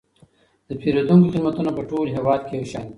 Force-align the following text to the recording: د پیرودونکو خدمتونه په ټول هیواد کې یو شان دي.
د 0.67 0.69
پیرودونکو 0.79 1.27
خدمتونه 1.33 1.69
په 1.77 1.81
ټول 1.89 2.05
هیواد 2.15 2.41
کې 2.47 2.53
یو 2.57 2.69
شان 2.71 2.85
دي. 2.85 2.89